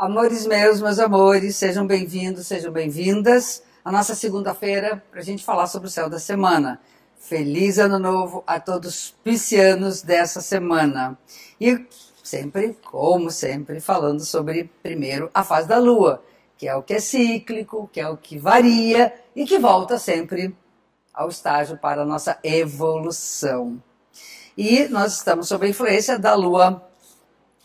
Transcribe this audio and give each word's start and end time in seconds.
Amores 0.00 0.46
meus, 0.46 0.80
meus 0.80 1.00
amores, 1.00 1.56
sejam 1.56 1.84
bem-vindos, 1.84 2.46
sejam 2.46 2.70
bem-vindas 2.70 3.64
à 3.84 3.90
nossa 3.90 4.14
segunda-feira 4.14 5.02
para 5.10 5.18
a 5.18 5.24
gente 5.24 5.44
falar 5.44 5.66
sobre 5.66 5.88
o 5.88 5.90
céu 5.90 6.08
da 6.08 6.20
semana. 6.20 6.80
Feliz 7.18 7.80
Ano 7.80 7.98
Novo 7.98 8.44
a 8.46 8.60
todos 8.60 9.12
piscianos 9.24 10.00
dessa 10.00 10.40
semana. 10.40 11.18
E 11.60 11.84
sempre, 12.22 12.78
como 12.84 13.28
sempre, 13.32 13.80
falando 13.80 14.24
sobre, 14.24 14.70
primeiro, 14.84 15.32
a 15.34 15.42
fase 15.42 15.66
da 15.66 15.78
Lua, 15.78 16.22
que 16.56 16.68
é 16.68 16.76
o 16.76 16.82
que 16.84 16.94
é 16.94 17.00
cíclico, 17.00 17.90
que 17.92 18.00
é 18.00 18.08
o 18.08 18.16
que 18.16 18.38
varia 18.38 19.12
e 19.34 19.44
que 19.44 19.58
volta 19.58 19.98
sempre 19.98 20.56
ao 21.12 21.28
estágio 21.28 21.76
para 21.76 22.02
a 22.02 22.06
nossa 22.06 22.38
evolução. 22.44 23.82
E 24.56 24.86
nós 24.86 25.14
estamos 25.14 25.48
sob 25.48 25.66
a 25.66 25.68
influência 25.68 26.16
da 26.16 26.36
Lua 26.36 26.88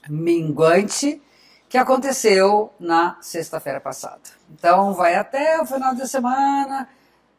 minguante 0.09 1.21
que 1.73 1.77
aconteceu 1.79 2.71
na 2.79 3.17
sexta-feira 3.19 3.81
passada. 3.81 4.21
Então, 4.51 4.93
vai 4.93 5.15
até 5.15 5.59
o 5.59 5.65
final 5.65 5.95
da 5.95 6.05
semana. 6.05 6.87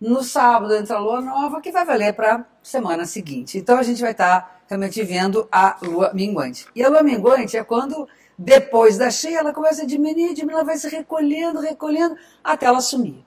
No 0.00 0.24
sábado 0.24 0.74
entra 0.74 0.96
a 0.96 0.98
lua 0.98 1.20
nova, 1.20 1.60
que 1.60 1.70
vai 1.70 1.84
valer 1.84 2.14
para 2.14 2.44
semana 2.60 3.06
seguinte. 3.06 3.58
Então, 3.58 3.78
a 3.78 3.84
gente 3.84 4.02
vai 4.02 4.10
estar 4.10 4.40
tá 4.40 4.60
realmente 4.66 5.00
vendo 5.04 5.46
a 5.52 5.76
lua 5.80 6.10
minguante. 6.12 6.66
E 6.74 6.82
a 6.82 6.88
lua 6.88 7.04
minguante 7.04 7.56
é 7.56 7.62
quando, 7.62 8.08
depois 8.36 8.98
da 8.98 9.08
cheia, 9.08 9.38
ela 9.38 9.52
começa 9.52 9.82
a 9.82 9.86
diminuir, 9.86 10.34
diminuir, 10.34 10.54
ela 10.54 10.64
vai 10.64 10.78
se 10.78 10.88
recolhendo, 10.88 11.60
recolhendo, 11.60 12.16
até 12.42 12.66
ela 12.66 12.80
sumir. 12.80 13.24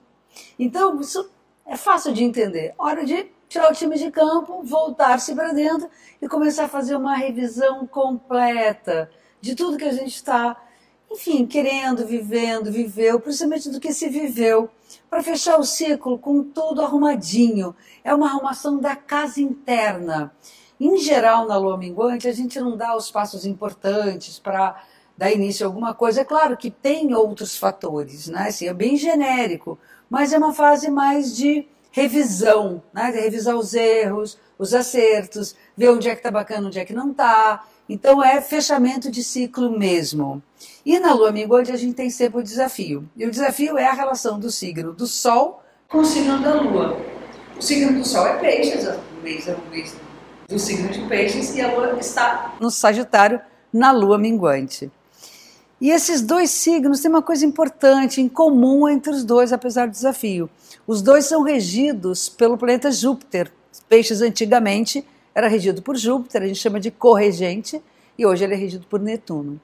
Então, 0.58 1.00
isso 1.00 1.30
é 1.64 1.78
fácil 1.78 2.12
de 2.12 2.22
entender. 2.22 2.74
Hora 2.76 3.06
de 3.06 3.32
tirar 3.48 3.70
o 3.70 3.74
time 3.74 3.96
de 3.96 4.10
campo, 4.10 4.62
voltar-se 4.62 5.34
para 5.34 5.54
dentro 5.54 5.88
e 6.20 6.28
começar 6.28 6.66
a 6.66 6.68
fazer 6.68 6.96
uma 6.96 7.16
revisão 7.16 7.86
completa 7.86 9.10
de 9.40 9.54
tudo 9.54 9.78
que 9.78 9.86
a 9.86 9.92
gente 9.92 10.14
está 10.14 10.54
enfim, 11.10 11.46
querendo, 11.46 12.06
vivendo, 12.06 12.70
viveu, 12.70 13.18
principalmente 13.18 13.70
do 13.70 13.80
que 13.80 13.92
se 13.92 14.08
viveu, 14.08 14.70
para 15.08 15.22
fechar 15.22 15.58
o 15.58 15.64
ciclo 15.64 16.18
com 16.18 16.42
tudo 16.42 16.82
arrumadinho. 16.82 17.74
É 18.04 18.14
uma 18.14 18.26
arrumação 18.26 18.78
da 18.78 18.94
casa 18.94 19.40
interna. 19.40 20.32
Em 20.80 20.96
geral, 20.98 21.46
na 21.46 21.56
lua 21.56 21.76
minguante, 21.76 22.28
a 22.28 22.32
gente 22.32 22.60
não 22.60 22.76
dá 22.76 22.94
os 22.96 23.10
passos 23.10 23.44
importantes 23.44 24.38
para 24.38 24.82
dar 25.16 25.32
início 25.32 25.66
a 25.66 25.68
alguma 25.68 25.92
coisa. 25.92 26.20
É 26.20 26.24
claro 26.24 26.56
que 26.56 26.70
tem 26.70 27.12
outros 27.14 27.56
fatores, 27.56 28.28
né? 28.28 28.46
Assim, 28.48 28.68
é 28.68 28.74
bem 28.74 28.96
genérico, 28.96 29.78
mas 30.08 30.32
é 30.32 30.38
uma 30.38 30.54
fase 30.54 30.90
mais 30.90 31.36
de 31.36 31.66
revisão, 31.90 32.80
né? 32.92 33.10
De 33.10 33.18
revisar 33.18 33.56
os 33.56 33.74
erros, 33.74 34.38
os 34.56 34.72
acertos, 34.72 35.56
ver 35.76 35.90
onde 35.90 36.08
é 36.08 36.12
que 36.12 36.20
está 36.20 36.30
bacana, 36.30 36.68
onde 36.68 36.78
é 36.78 36.84
que 36.84 36.92
não 36.92 37.10
está. 37.10 37.66
Então 37.88 38.22
é 38.22 38.40
fechamento 38.40 39.10
de 39.10 39.24
ciclo 39.24 39.78
mesmo. 39.78 40.42
E 40.84 40.98
na 40.98 41.14
lua 41.14 41.32
minguante 41.32 41.72
a 41.72 41.76
gente 41.76 41.94
tem 41.94 42.10
sempre 42.10 42.40
o 42.40 42.42
desafio. 42.42 43.08
E 43.16 43.24
o 43.24 43.30
desafio 43.30 43.78
é 43.78 43.86
a 43.86 43.92
relação 43.92 44.38
do 44.38 44.50
signo 44.50 44.92
do 44.92 45.06
Sol 45.06 45.62
com 45.88 45.98
o 45.98 46.04
signo 46.04 46.38
da 46.40 46.60
Lua. 46.60 46.98
O 47.56 47.62
signo 47.62 47.98
do 47.98 48.06
Sol 48.06 48.26
é 48.26 48.36
Peixes, 48.38 48.86
o 48.86 49.22
mês 49.22 49.48
é 49.48 49.54
o 49.54 49.70
mês 49.70 49.96
do 50.46 50.58
signo 50.58 50.88
de 50.90 51.00
Peixes, 51.08 51.54
e 51.56 51.62
a 51.62 51.74
Lua 51.74 51.98
está 51.98 52.56
no 52.60 52.70
Sagitário, 52.70 53.40
na 53.72 53.90
Lua 53.90 54.18
minguante. 54.18 54.90
E 55.80 55.90
esses 55.90 56.20
dois 56.20 56.50
signos 56.50 57.00
têm 57.00 57.10
uma 57.10 57.22
coisa 57.22 57.46
importante 57.46 58.20
em 58.20 58.28
comum 58.28 58.88
entre 58.88 59.12
os 59.12 59.24
dois, 59.24 59.52
apesar 59.52 59.86
do 59.86 59.92
desafio. 59.92 60.50
Os 60.86 61.00
dois 61.00 61.24
são 61.24 61.42
regidos 61.42 62.28
pelo 62.28 62.58
planeta 62.58 62.90
Júpiter. 62.90 63.50
Peixes 63.88 64.20
antigamente 64.20 65.06
era 65.34 65.48
regido 65.48 65.82
por 65.82 65.96
Júpiter, 65.96 66.42
a 66.42 66.46
gente 66.46 66.58
chama 66.58 66.80
de 66.80 66.90
corregente, 66.90 67.82
e 68.18 68.26
hoje 68.26 68.44
ele 68.44 68.54
é 68.54 68.56
regido 68.56 68.86
por 68.86 69.00
Netuno. 69.00 69.60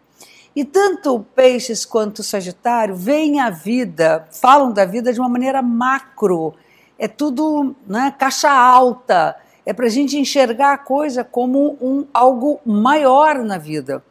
E 0.55 0.65
tanto 0.65 1.27
Peixes 1.35 1.85
quanto 1.85 2.23
Sagitário 2.23 2.95
veem 2.95 3.41
a 3.41 3.51
vida, 3.51 4.29
falam 4.31 4.73
da 4.73 4.85
vida 4.85 5.13
de 5.13 5.19
uma 5.19 5.29
maneira 5.29 5.61
macro. 5.61 6.55
É 6.97 7.09
tudo 7.09 7.75
né, 7.87 8.15
caixa 8.17 8.51
alta. 8.51 9.37
É 9.67 9.73
para 9.73 9.87
a 9.87 9.91
gente 9.91 10.17
enxergar 10.17 10.75
a 10.75 10.79
coisa 10.79 11.25
como 11.25 11.77
um, 11.81 12.07
algo 12.15 12.61
maior 12.65 13.43
na 13.43 13.59
vida. 13.59 14.05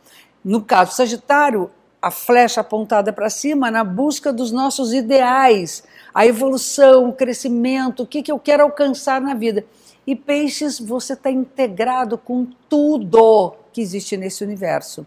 No 0.43 0.61
caso 0.61 0.95
Sagitário, 0.95 1.71
a 2.01 2.11
flecha 2.11 2.59
apontada 2.59 3.13
para 3.13 3.29
cima 3.29 3.71
na 3.71 3.85
busca 3.85 4.33
dos 4.33 4.51
nossos 4.51 4.91
ideais, 4.91 5.85
a 6.13 6.25
evolução, 6.25 7.07
o 7.07 7.13
crescimento, 7.13 8.03
o 8.03 8.05
que, 8.05 8.21
que 8.21 8.31
eu 8.31 8.37
quero 8.37 8.63
alcançar 8.63 9.21
na 9.21 9.33
vida. 9.33 9.63
E 10.05 10.15
peixes, 10.15 10.79
você 10.79 11.13
está 11.13 11.31
integrado 11.31 12.17
com 12.17 12.47
tudo 12.67 13.55
que 13.71 13.81
existe 13.81 14.17
nesse 14.17 14.43
universo. 14.43 15.05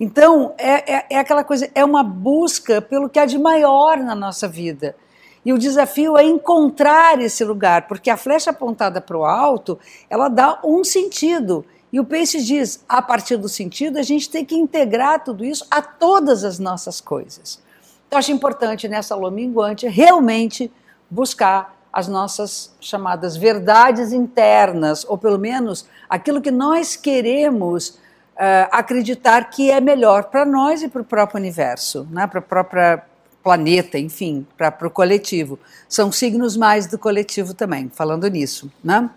Então, 0.00 0.54
é, 0.58 0.94
é, 0.94 1.06
é, 1.10 1.18
aquela 1.18 1.44
coisa, 1.44 1.70
é 1.74 1.84
uma 1.84 2.02
busca 2.02 2.80
pelo 2.80 3.08
que 3.08 3.18
há 3.18 3.26
de 3.26 3.38
maior 3.38 3.98
na 3.98 4.14
nossa 4.14 4.48
vida. 4.48 4.96
E 5.44 5.52
o 5.52 5.58
desafio 5.58 6.16
é 6.16 6.24
encontrar 6.24 7.20
esse 7.20 7.44
lugar, 7.44 7.86
porque 7.86 8.10
a 8.10 8.16
flecha 8.16 8.50
apontada 8.50 9.00
para 9.00 9.18
o 9.18 9.24
alto, 9.24 9.78
ela 10.08 10.28
dá 10.28 10.60
um 10.64 10.82
sentido. 10.82 11.64
E 11.92 12.00
o 12.00 12.04
peixe 12.04 12.42
diz, 12.42 12.82
a 12.88 13.02
partir 13.02 13.36
do 13.36 13.48
sentido, 13.48 13.98
a 13.98 14.02
gente 14.02 14.30
tem 14.30 14.44
que 14.44 14.54
integrar 14.54 15.22
tudo 15.22 15.44
isso 15.44 15.66
a 15.70 15.82
todas 15.82 16.42
as 16.42 16.58
nossas 16.58 17.00
coisas. 17.00 17.60
Então, 18.06 18.18
acho 18.18 18.32
importante 18.32 18.88
nessa 18.88 19.14
lua 19.14 19.30
minguante 19.30 19.86
realmente 19.86 20.72
buscar 21.10 21.81
as 21.92 22.08
nossas 22.08 22.74
chamadas 22.80 23.36
verdades 23.36 24.12
internas, 24.12 25.04
ou 25.06 25.18
pelo 25.18 25.38
menos 25.38 25.86
aquilo 26.08 26.40
que 26.40 26.50
nós 26.50 26.96
queremos 26.96 27.90
uh, 27.90 28.68
acreditar 28.70 29.50
que 29.50 29.70
é 29.70 29.80
melhor 29.80 30.24
para 30.24 30.46
nós 30.46 30.82
e 30.82 30.88
para 30.88 31.02
o 31.02 31.04
próprio 31.04 31.38
universo, 31.38 32.08
né? 32.10 32.26
para 32.26 32.38
o 32.38 32.42
próprio 32.42 33.02
planeta, 33.42 33.98
enfim, 33.98 34.46
para 34.56 34.86
o 34.86 34.90
coletivo. 34.90 35.58
São 35.88 36.10
signos 36.10 36.56
mais 36.56 36.86
do 36.86 36.98
coletivo 36.98 37.52
também, 37.52 37.90
falando 37.92 38.26
nisso. 38.28 38.72
Né? 38.82 39.10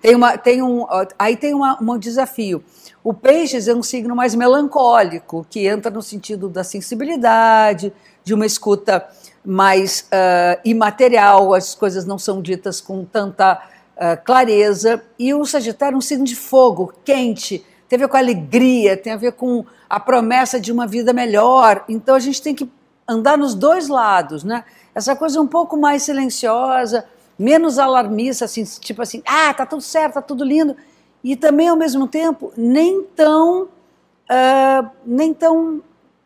Tem 0.00 0.14
uma, 0.14 0.36
tem 0.36 0.62
um, 0.62 0.86
aí 1.18 1.36
tem 1.36 1.54
uma, 1.54 1.78
um 1.80 1.98
desafio. 1.98 2.62
O 3.02 3.12
peixes 3.12 3.66
é 3.66 3.74
um 3.74 3.82
signo 3.82 4.14
mais 4.14 4.34
melancólico, 4.34 5.44
que 5.50 5.66
entra 5.66 5.90
no 5.90 6.02
sentido 6.02 6.48
da 6.48 6.62
sensibilidade, 6.62 7.92
de 8.22 8.34
uma 8.34 8.46
escuta 8.46 9.04
mais 9.44 10.08
uh, 10.12 10.60
imaterial, 10.64 11.52
as 11.54 11.74
coisas 11.74 12.06
não 12.06 12.18
são 12.18 12.40
ditas 12.40 12.80
com 12.80 13.04
tanta 13.04 13.54
uh, 13.96 14.24
clareza. 14.24 15.02
E 15.18 15.34
o 15.34 15.44
Sagitário 15.44 15.96
é 15.96 15.98
um 15.98 16.02
signo 16.02 16.24
de 16.24 16.36
fogo, 16.36 16.92
quente, 17.04 17.64
tem 17.88 17.96
a 17.96 18.00
ver 18.00 18.08
com 18.08 18.16
alegria, 18.16 18.96
tem 18.96 19.12
a 19.12 19.16
ver 19.16 19.32
com 19.32 19.64
a 19.88 20.00
promessa 20.00 20.60
de 20.60 20.72
uma 20.72 20.86
vida 20.86 21.12
melhor. 21.12 21.84
Então 21.88 22.14
a 22.14 22.20
gente 22.20 22.40
tem 22.40 22.54
que 22.54 22.70
andar 23.06 23.36
nos 23.36 23.54
dois 23.54 23.88
lados, 23.88 24.44
né? 24.44 24.64
Essa 24.94 25.16
coisa 25.16 25.40
um 25.40 25.46
pouco 25.46 25.76
mais 25.76 26.02
silenciosa, 26.02 27.04
menos 27.38 27.78
alarmista, 27.78 28.44
assim, 28.44 28.64
tipo 28.64 29.02
assim, 29.02 29.22
ah, 29.26 29.52
tá 29.52 29.66
tudo 29.66 29.82
certo, 29.82 30.14
tá 30.14 30.22
tudo 30.22 30.44
lindo. 30.44 30.76
E 31.24 31.36
também, 31.36 31.68
ao 31.68 31.76
mesmo 31.76 32.08
tempo, 32.08 32.52
nem 32.56 33.02
tão, 33.14 33.62
uh, 33.62 34.90
nem 35.04 35.32
tão 35.32 35.82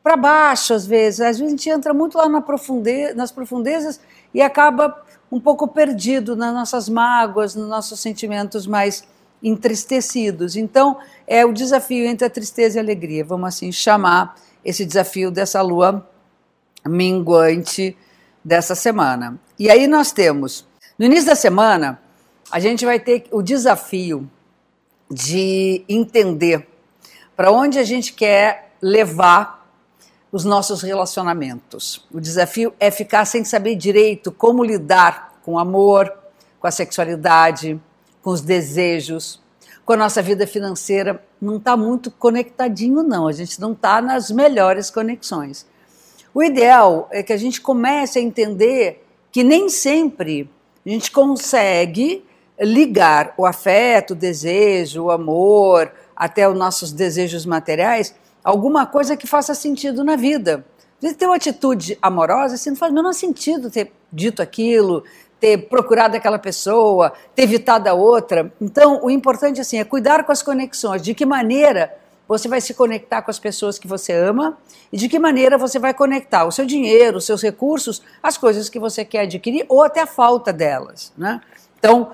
para 0.06 0.16
baixo 0.16 0.72
às 0.72 0.86
vezes. 0.86 1.20
Às 1.20 1.38
vezes 1.40 1.42
a 1.42 1.56
gente 1.56 1.68
entra 1.68 1.92
muito 1.92 2.16
lá 2.16 2.28
na 2.28 2.40
profunde 2.40 3.12
nas 3.14 3.32
profundezas 3.32 4.00
e 4.32 4.40
acaba 4.40 5.04
um 5.32 5.40
pouco 5.40 5.66
perdido 5.66 6.36
nas 6.36 6.54
nossas 6.54 6.88
mágoas, 6.88 7.56
nos 7.56 7.68
nossos 7.68 7.98
sentimentos 7.98 8.68
mais 8.68 9.02
entristecidos. 9.42 10.54
Então, 10.54 10.96
é 11.26 11.44
o 11.44 11.52
desafio 11.52 12.06
entre 12.06 12.24
a 12.24 12.30
tristeza 12.30 12.76
e 12.76 12.78
a 12.78 12.82
alegria. 12.84 13.24
Vamos 13.24 13.48
assim 13.48 13.72
chamar 13.72 14.36
esse 14.64 14.84
desafio 14.84 15.28
dessa 15.28 15.60
lua 15.60 16.08
minguante 16.86 17.96
dessa 18.44 18.76
semana. 18.76 19.36
E 19.58 19.68
aí 19.68 19.88
nós 19.88 20.12
temos, 20.12 20.64
no 20.96 21.04
início 21.04 21.26
da 21.26 21.34
semana, 21.34 22.00
a 22.52 22.60
gente 22.60 22.86
vai 22.86 23.00
ter 23.00 23.24
o 23.32 23.42
desafio 23.42 24.30
de 25.10 25.84
entender 25.88 26.64
para 27.34 27.50
onde 27.50 27.80
a 27.80 27.84
gente 27.84 28.12
quer 28.12 28.76
levar 28.80 29.55
os 30.30 30.44
nossos 30.44 30.82
relacionamentos. 30.82 32.04
O 32.12 32.20
desafio 32.20 32.74
é 32.78 32.90
ficar 32.90 33.24
sem 33.24 33.44
saber 33.44 33.76
direito 33.76 34.32
como 34.32 34.64
lidar 34.64 35.40
com 35.42 35.52
o 35.52 35.58
amor, 35.58 36.12
com 36.58 36.66
a 36.66 36.70
sexualidade, 36.70 37.80
com 38.22 38.30
os 38.30 38.40
desejos, 38.40 39.40
com 39.84 39.92
a 39.92 39.96
nossa 39.96 40.20
vida 40.20 40.46
financeira. 40.46 41.22
Não 41.40 41.56
está 41.56 41.76
muito 41.76 42.10
conectadinho, 42.10 43.02
não. 43.02 43.28
A 43.28 43.32
gente 43.32 43.60
não 43.60 43.72
está 43.72 44.00
nas 44.02 44.30
melhores 44.30 44.90
conexões. 44.90 45.66
O 46.34 46.42
ideal 46.42 47.08
é 47.10 47.22
que 47.22 47.32
a 47.32 47.36
gente 47.36 47.60
comece 47.60 48.18
a 48.18 48.22
entender 48.22 49.06
que 49.30 49.42
nem 49.42 49.68
sempre 49.68 50.50
a 50.84 50.88
gente 50.88 51.10
consegue 51.10 52.24
ligar 52.60 53.34
o 53.36 53.46
afeto, 53.46 54.12
o 54.12 54.16
desejo, 54.16 55.04
o 55.04 55.10
amor, 55.10 55.92
até 56.14 56.48
os 56.48 56.56
nossos 56.56 56.92
desejos 56.92 57.46
materiais 57.46 58.14
alguma 58.46 58.86
coisa 58.86 59.16
que 59.16 59.26
faça 59.26 59.54
sentido 59.56 60.04
na 60.04 60.14
vida. 60.14 60.64
Você 61.00 61.12
ter 61.12 61.26
uma 61.26 61.34
atitude 61.34 61.98
amorosa, 62.00 62.54
assim, 62.54 62.70
não 62.70 62.76
faz 62.76 62.92
o 62.92 62.94
menor 62.94 63.12
sentido 63.12 63.68
ter 63.68 63.92
dito 64.12 64.40
aquilo, 64.40 65.02
ter 65.40 65.68
procurado 65.68 66.16
aquela 66.16 66.38
pessoa, 66.38 67.12
ter 67.34 67.42
evitado 67.42 67.88
a 67.88 67.92
outra. 67.92 68.52
Então, 68.60 69.00
o 69.02 69.10
importante 69.10 69.60
assim 69.60 69.78
é 69.80 69.84
cuidar 69.84 70.22
com 70.22 70.30
as 70.30 70.44
conexões, 70.44 71.02
de 71.02 71.12
que 71.12 71.26
maneira 71.26 71.92
você 72.28 72.46
vai 72.46 72.60
se 72.60 72.72
conectar 72.72 73.20
com 73.20 73.32
as 73.32 73.38
pessoas 73.38 73.80
que 73.80 73.88
você 73.88 74.12
ama 74.12 74.56
e 74.92 74.96
de 74.96 75.08
que 75.08 75.18
maneira 75.18 75.58
você 75.58 75.78
vai 75.80 75.92
conectar 75.92 76.44
o 76.44 76.52
seu 76.52 76.64
dinheiro, 76.64 77.18
os 77.18 77.26
seus 77.26 77.42
recursos, 77.42 78.00
as 78.22 78.38
coisas 78.38 78.68
que 78.68 78.78
você 78.78 79.04
quer 79.04 79.22
adquirir 79.22 79.66
ou 79.68 79.82
até 79.82 80.02
a 80.02 80.06
falta 80.06 80.52
delas. 80.52 81.12
Né? 81.18 81.40
Então, 81.78 82.12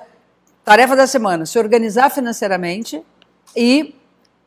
tarefa 0.64 0.96
da 0.96 1.06
semana: 1.06 1.44
se 1.44 1.58
organizar 1.58 2.10
financeiramente 2.10 3.02
e 3.54 3.94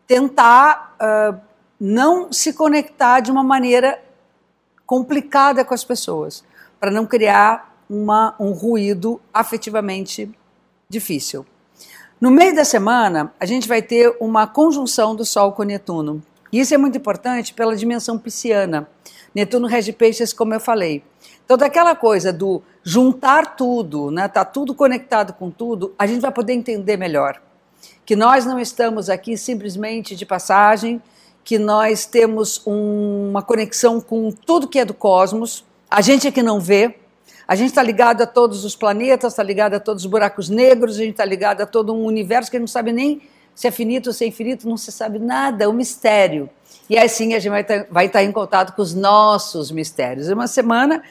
tentar 0.08 0.96
uh, 1.00 1.55
não 1.80 2.31
se 2.31 2.54
conectar 2.54 3.19
de 3.19 3.31
uma 3.31 3.44
maneira 3.44 4.01
complicada 4.86 5.66
com 5.66 5.74
as 5.74 5.83
pessoas, 5.83 6.44
para 6.80 6.92
não 6.92 7.06
criar 7.06 7.75
uma, 7.89 8.36
um 8.39 8.51
ruído 8.51 9.19
afetivamente 9.33 10.31
difícil. 10.88 11.45
No 12.19 12.31
meio 12.31 12.56
da 12.56 12.63
semana, 12.63 13.33
a 13.39 13.45
gente 13.45 13.68
vai 13.68 13.81
ter 13.81 14.16
uma 14.19 14.48
conjunção 14.48 15.16
do 15.16 15.25
Sol 15.25 15.51
com 15.51 15.63
Netuno. 15.63 16.24
E 16.51 16.60
isso 16.60 16.74
é 16.74 16.77
muito 16.77 16.98
importante 16.98 17.54
pela 17.54 17.75
dimensão 17.75 18.18
pisciana. 18.18 18.88
Netuno 19.33 19.68
rege 19.68 19.92
peixes, 19.92 20.31
como 20.31 20.54
eu 20.54 20.60
falei. 20.60 21.04
Então, 21.44 21.57
daquela 21.57 21.95
coisa 21.95 22.31
do 22.31 22.62
juntar 22.83 23.56
tudo, 23.56 24.10
né, 24.10 24.27
tá 24.27 24.45
tudo 24.45 24.74
conectado 24.74 25.33
com 25.33 25.51
tudo, 25.51 25.94
a 26.00 26.07
gente 26.07 26.22
vai 26.22 26.31
poder 26.31 26.54
entender 26.54 26.98
melhor 26.98 27.42
que 28.06 28.16
nós 28.16 28.45
não 28.45 28.60
estamos 28.60 29.10
aqui 29.10 29.36
simplesmente 29.36 30.16
de 30.16 30.25
passagem, 30.25 31.01
que 31.46 31.60
nós 31.60 32.08
temos 32.08 32.60
um, 32.66 33.30
uma 33.30 33.44
conexão 33.44 34.02
com 34.02 34.32
tudo 34.32 34.68
que 34.68 34.80
é 34.80 34.84
do 34.84 34.96
cosmos. 34.96 35.64
A 35.90 36.02
gente 36.02 36.28
é 36.28 36.32
que 36.32 36.42
não 36.42 36.60
vê, 36.60 36.96
a 37.48 37.56
gente 37.56 37.68
está 37.68 37.84
ligado 37.84 38.24
a 38.24 38.26
todos 38.26 38.66
os 38.66 38.76
planetas, 38.76 39.34
está 39.34 39.44
ligado 39.44 39.76
a 39.76 39.80
todos 39.80 40.04
os 40.04 40.10
buracos 40.10 40.50
negros, 40.50 40.96
a 40.96 41.04
gente 41.04 41.12
está 41.12 41.24
ligado 41.24 41.62
a 41.62 41.68
todo 41.68 41.94
um 41.94 42.04
universo 42.04 42.50
que 42.50 42.58
a 42.58 42.60
gente 42.60 42.68
não 42.68 42.74
sabe 42.74 42.92
nem 42.92 43.22
se 43.54 43.68
é 43.68 43.72
finito 43.72 44.08
ou 44.08 44.14
se 44.14 44.26
é 44.26 44.28
infinito, 44.28 44.68
não 44.68 44.76
se 44.76 44.92
sabe 44.92 45.20
nada, 45.20 45.64
é 45.64 45.68
um 45.68 45.74
mistério. 45.74 46.50
E 46.90 46.98
assim 46.98 47.36
a 47.36 47.40
gente 47.40 47.52
vai 47.52 47.62
estar, 47.62 47.84
tá, 47.84 48.10
tá 48.10 48.24
em 48.24 48.32
contato 48.32 48.76
com 48.76 48.82
os 48.82 48.96
nossos 48.96 49.70
mistérios. 49.70 50.28
É 50.28 50.34
uma 50.34 50.48
semana 50.48 51.04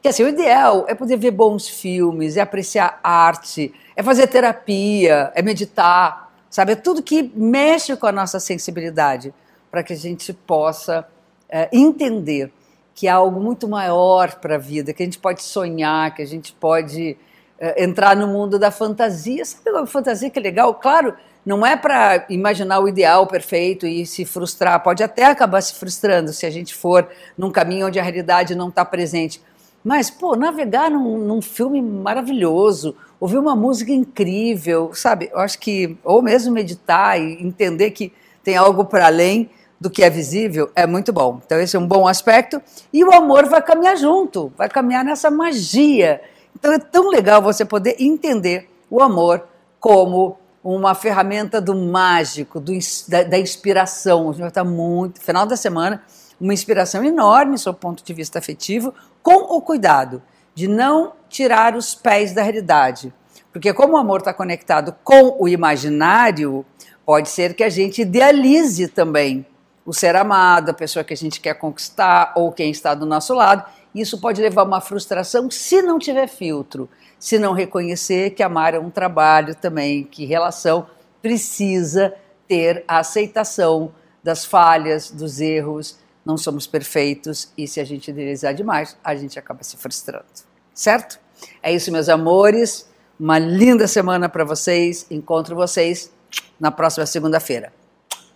que 0.00 0.06
assim, 0.06 0.22
o 0.22 0.28
ideal 0.28 0.84
é 0.86 0.94
poder 0.94 1.16
ver 1.16 1.32
bons 1.32 1.68
filmes, 1.68 2.36
é 2.36 2.40
apreciar 2.40 3.00
arte, 3.02 3.74
é 3.96 4.04
fazer 4.04 4.28
terapia, 4.28 5.32
é 5.34 5.42
meditar, 5.42 6.32
sabe? 6.48 6.72
É 6.72 6.76
tudo 6.76 7.02
que 7.02 7.32
mexe 7.34 7.96
com 7.96 8.06
a 8.06 8.12
nossa 8.12 8.38
sensibilidade 8.38 9.34
para 9.70 9.82
que 9.82 9.92
a 9.92 9.96
gente 9.96 10.32
possa 10.32 11.06
é, 11.48 11.68
entender 11.72 12.52
que 12.94 13.08
há 13.08 13.14
algo 13.14 13.40
muito 13.40 13.66
maior 13.68 14.34
para 14.36 14.56
a 14.56 14.58
vida, 14.58 14.92
que 14.92 15.02
a 15.02 15.06
gente 15.06 15.18
pode 15.18 15.42
sonhar, 15.42 16.14
que 16.14 16.20
a 16.20 16.26
gente 16.26 16.52
pode 16.52 17.16
uh, 17.58 17.82
entrar 17.82 18.14
no 18.14 18.26
mundo 18.26 18.58
da 18.58 18.70
fantasia. 18.70 19.44
Sabe 19.44 19.70
uma 19.70 19.86
fantasia 19.86 20.28
que 20.28 20.38
é 20.38 20.42
legal? 20.42 20.74
Claro, 20.74 21.14
não 21.44 21.64
é 21.64 21.76
para 21.76 22.26
imaginar 22.28 22.80
o 22.80 22.88
ideal 22.88 23.26
perfeito 23.26 23.86
e 23.86 24.04
se 24.04 24.24
frustrar, 24.24 24.82
pode 24.82 25.02
até 25.02 25.24
acabar 25.24 25.62
se 25.62 25.74
frustrando 25.74 26.32
se 26.32 26.44
a 26.44 26.50
gente 26.50 26.74
for 26.74 27.08
num 27.38 27.50
caminho 27.50 27.86
onde 27.86 27.98
a 27.98 28.02
realidade 28.02 28.54
não 28.54 28.68
está 28.68 28.84
presente. 28.84 29.40
Mas, 29.82 30.10
pô, 30.10 30.36
navegar 30.36 30.90
num, 30.90 31.16
num, 31.16 31.40
filme 31.40 31.80
maravilhoso, 31.80 32.94
ouvir 33.18 33.38
uma 33.38 33.56
música 33.56 33.92
incrível, 33.92 34.90
sabe? 34.92 35.30
Eu 35.32 35.38
acho 35.38 35.58
que, 35.58 35.96
ou 36.04 36.20
mesmo 36.20 36.52
meditar 36.52 37.18
e 37.18 37.42
entender 37.42 37.92
que 37.92 38.12
tem 38.44 38.56
algo 38.56 38.84
para 38.84 39.06
além, 39.06 39.48
do 39.80 39.88
que 39.88 40.02
é 40.02 40.10
visível 40.10 40.70
é 40.76 40.86
muito 40.86 41.12
bom. 41.12 41.40
Então, 41.44 41.58
esse 41.58 41.74
é 41.74 41.78
um 41.78 41.86
bom 41.86 42.06
aspecto. 42.06 42.60
E 42.92 43.02
o 43.02 43.12
amor 43.12 43.46
vai 43.48 43.62
caminhar 43.62 43.96
junto, 43.96 44.52
vai 44.56 44.68
caminhar 44.68 45.04
nessa 45.04 45.30
magia. 45.30 46.20
Então, 46.54 46.72
é 46.72 46.78
tão 46.78 47.08
legal 47.08 47.40
você 47.40 47.64
poder 47.64 47.96
entender 47.98 48.68
o 48.90 49.00
amor 49.00 49.48
como 49.78 50.36
uma 50.62 50.94
ferramenta 50.94 51.60
do 51.60 51.74
mágico, 51.74 52.60
do, 52.60 52.72
da, 53.08 53.22
da 53.22 53.38
inspiração. 53.38 54.24
A 54.24 54.32
gente 54.32 54.40
vai 54.40 54.48
estar 54.48 54.64
muito, 54.64 55.20
final 55.20 55.46
da 55.46 55.56
semana, 55.56 56.02
uma 56.38 56.52
inspiração 56.52 57.02
enorme, 57.02 57.56
sob 57.56 57.76
o 57.76 57.80
ponto 57.80 58.04
de 58.04 58.12
vista 58.12 58.38
afetivo, 58.38 58.92
com 59.22 59.56
o 59.56 59.62
cuidado 59.62 60.22
de 60.54 60.68
não 60.68 61.14
tirar 61.28 61.74
os 61.74 61.94
pés 61.94 62.34
da 62.34 62.42
realidade. 62.42 63.14
Porque, 63.50 63.72
como 63.72 63.94
o 63.94 63.96
amor 63.96 64.18
está 64.18 64.34
conectado 64.34 64.94
com 65.02 65.36
o 65.40 65.48
imaginário, 65.48 66.64
pode 67.06 67.30
ser 67.30 67.54
que 67.54 67.64
a 67.64 67.70
gente 67.70 68.02
idealize 68.02 68.86
também 68.86 69.46
o 69.84 69.92
ser 69.92 70.14
amado, 70.16 70.70
a 70.70 70.74
pessoa 70.74 71.04
que 71.04 71.14
a 71.14 71.16
gente 71.16 71.40
quer 71.40 71.54
conquistar 71.54 72.32
ou 72.36 72.52
quem 72.52 72.70
está 72.70 72.94
do 72.94 73.06
nosso 73.06 73.34
lado. 73.34 73.64
Isso 73.94 74.20
pode 74.20 74.40
levar 74.40 74.62
a 74.62 74.64
uma 74.64 74.80
frustração 74.80 75.50
se 75.50 75.82
não 75.82 75.98
tiver 75.98 76.28
filtro, 76.28 76.88
se 77.18 77.38
não 77.38 77.52
reconhecer 77.52 78.30
que 78.30 78.42
amar 78.42 78.74
é 78.74 78.78
um 78.78 78.90
trabalho 78.90 79.54
também, 79.54 80.04
que 80.04 80.24
relação 80.24 80.86
precisa 81.20 82.14
ter 82.46 82.84
a 82.86 82.98
aceitação 82.98 83.92
das 84.22 84.44
falhas, 84.44 85.10
dos 85.10 85.40
erros. 85.40 85.98
Não 86.24 86.36
somos 86.36 86.66
perfeitos 86.66 87.50
e 87.56 87.66
se 87.66 87.80
a 87.80 87.84
gente 87.84 88.10
idealizar 88.10 88.54
demais, 88.54 88.96
a 89.02 89.14
gente 89.16 89.38
acaba 89.38 89.64
se 89.64 89.76
frustrando. 89.76 90.26
Certo? 90.72 91.18
É 91.62 91.72
isso, 91.72 91.90
meus 91.90 92.08
amores. 92.08 92.88
Uma 93.18 93.38
linda 93.38 93.86
semana 93.88 94.28
para 94.28 94.44
vocês. 94.44 95.06
Encontro 95.10 95.56
vocês 95.56 96.12
na 96.58 96.70
próxima 96.70 97.06
segunda-feira. 97.06 97.79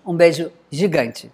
Um 0.06 0.14
beijo 0.14 0.52
gigante. 0.70 1.30